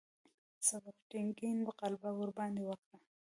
سبکتګین 0.67 1.57
غلبه 1.79 2.09
ورباندې 2.19 2.63
وکړه. 2.65 2.97